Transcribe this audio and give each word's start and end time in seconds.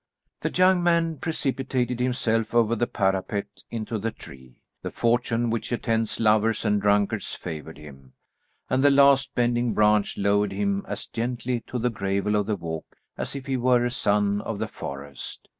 The 0.39 0.49
young 0.49 0.81
man 0.81 1.17
precipitated 1.19 1.99
himself 1.99 2.55
over 2.55 2.75
the 2.75 2.87
parapet 2.87 3.45
into 3.69 3.99
the 3.99 4.09
tree. 4.09 4.63
The 4.81 4.89
fortune 4.89 5.51
which 5.51 5.71
attends 5.71 6.19
lovers 6.19 6.65
and 6.65 6.81
drunkards 6.81 7.35
favoured 7.35 7.77
him, 7.77 8.13
and 8.67 8.83
the 8.83 8.89
last 8.89 9.35
bending 9.35 9.75
branch 9.75 10.17
lowered 10.17 10.53
him 10.53 10.83
as 10.87 11.05
gently 11.05 11.59
to 11.67 11.77
the 11.77 11.91
gravel 11.91 12.35
of 12.35 12.47
the 12.47 12.55
walk 12.55 12.97
as 13.15 13.35
if 13.35 13.45
he 13.45 13.57
were 13.57 13.85
a 13.85 13.91
son 13.91 14.41
of 14.41 14.57
the 14.57 14.67
forest. 14.67 15.49